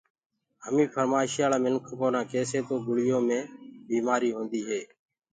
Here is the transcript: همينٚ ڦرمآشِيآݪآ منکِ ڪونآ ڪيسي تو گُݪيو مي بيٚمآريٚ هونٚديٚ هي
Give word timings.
همينٚ 0.63 0.91
ڦرمآشِيآݪآ 0.93 1.57
منکِ 1.63 1.85
ڪونآ 1.99 2.21
ڪيسي 2.31 2.59
تو 2.67 2.75
گُݪيو 2.85 3.19
مي 3.27 3.39
بيٚمآريٚ 3.87 4.35
هونٚديٚ 4.35 4.63
هي 4.69 4.81